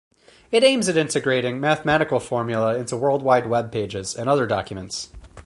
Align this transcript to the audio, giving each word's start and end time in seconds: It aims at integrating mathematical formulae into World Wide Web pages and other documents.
It 0.51 0.63
aims 0.63 0.89
at 0.89 0.97
integrating 0.97 1.59
mathematical 1.59 2.19
formulae 2.19 2.79
into 2.79 2.97
World 2.97 3.21
Wide 3.21 3.45
Web 3.45 3.71
pages 3.71 4.15
and 4.15 4.27
other 4.27 4.47
documents. 4.47 5.09